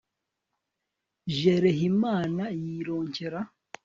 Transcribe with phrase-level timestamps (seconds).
[1.35, 3.41] JIREHIMANA YIRONKERA